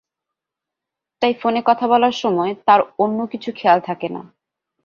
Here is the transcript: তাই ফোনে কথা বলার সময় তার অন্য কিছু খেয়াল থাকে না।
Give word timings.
তাই 1.21 1.33
ফোনে 1.33 1.61
কথা 1.65 1.85
বলার 1.87 2.15
সময় 2.21 2.51
তার 2.65 2.81
অন্য 2.99 3.19
কিছু 3.25 3.49
খেয়াল 3.55 3.79
থাকে 3.79 4.07
না। 4.09 4.21